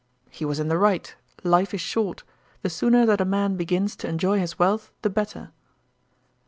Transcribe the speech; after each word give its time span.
'He 0.31 0.45
was 0.45 0.59
in 0.59 0.67
the 0.67 0.79
right. 0.79 1.15
Life 1.43 1.75
is 1.75 1.79
short. 1.81 2.23
The 2.63 2.71
sooner 2.71 3.05
that 3.05 3.21
a 3.21 3.23
man 3.23 3.55
begins 3.55 3.95
to 3.97 4.07
enjoy 4.09 4.39
his 4.39 4.57
wealth 4.57 4.91
the 5.03 5.11
better.' 5.11 5.51